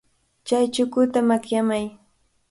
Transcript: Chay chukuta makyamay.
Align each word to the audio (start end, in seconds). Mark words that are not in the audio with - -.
Chay 0.47 0.65
chukuta 0.73 1.19
makyamay. 1.29 1.85